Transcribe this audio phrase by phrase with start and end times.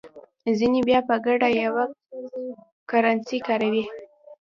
[0.57, 1.83] ځینې بیا په ګډه یوه
[2.89, 3.83] کرنسي کاروي.